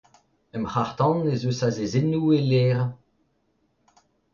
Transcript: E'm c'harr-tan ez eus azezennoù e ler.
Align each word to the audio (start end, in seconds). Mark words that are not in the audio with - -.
E'm 0.55 0.65
c'harr-tan 0.71 1.17
ez 1.33 1.41
eus 1.49 1.59
azezennoù 1.67 2.27
e 2.37 2.39
ler. 2.49 2.79